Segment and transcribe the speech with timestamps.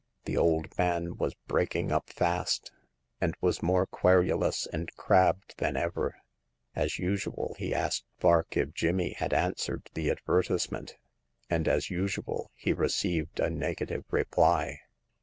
[0.25, 2.71] The old man was breaking up fast,
[3.21, 6.15] and was more querulous and crabbed than ever.
[6.75, 10.97] As usual, he asked Vark if Jimmy had answered the advertise ment,
[11.51, 14.79] and as usual he received a negative re ply.